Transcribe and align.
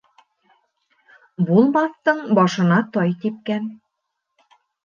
Булмаҫтың 1.51 2.23
башына 2.39 2.81
тай 2.97 3.15
типкән. 3.27 3.69